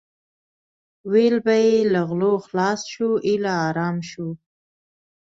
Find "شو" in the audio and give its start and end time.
2.93-3.09, 4.09-4.27